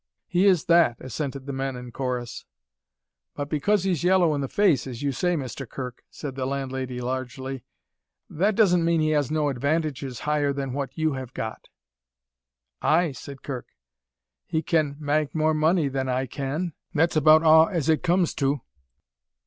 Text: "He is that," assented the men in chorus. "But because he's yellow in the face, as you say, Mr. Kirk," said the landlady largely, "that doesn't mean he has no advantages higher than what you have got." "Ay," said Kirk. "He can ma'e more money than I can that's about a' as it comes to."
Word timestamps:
"He 0.25 0.47
is 0.47 0.65
that," 0.65 0.97
assented 0.99 1.45
the 1.45 1.53
men 1.53 1.75
in 1.75 1.91
chorus. 1.91 2.45
"But 3.35 3.49
because 3.51 3.83
he's 3.83 4.03
yellow 4.03 4.33
in 4.33 4.41
the 4.41 4.47
face, 4.47 4.87
as 4.87 5.03
you 5.03 5.11
say, 5.11 5.35
Mr. 5.35 5.69
Kirk," 5.69 6.01
said 6.09 6.33
the 6.33 6.47
landlady 6.47 6.99
largely, 6.99 7.61
"that 8.27 8.55
doesn't 8.55 8.83
mean 8.83 8.99
he 8.99 9.09
has 9.11 9.29
no 9.29 9.49
advantages 9.49 10.21
higher 10.21 10.53
than 10.53 10.73
what 10.73 10.97
you 10.97 11.13
have 11.13 11.35
got." 11.35 11.67
"Ay," 12.81 13.11
said 13.11 13.43
Kirk. 13.43 13.67
"He 14.47 14.63
can 14.63 14.95
ma'e 14.99 15.29
more 15.35 15.53
money 15.53 15.87
than 15.87 16.09
I 16.09 16.25
can 16.25 16.73
that's 16.95 17.15
about 17.15 17.43
a' 17.43 17.71
as 17.71 17.87
it 17.87 18.01
comes 18.01 18.33
to." 18.41 18.61